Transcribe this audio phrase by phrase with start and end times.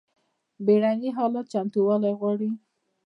[0.65, 2.49] بیړني حالات چمتووالی غواړي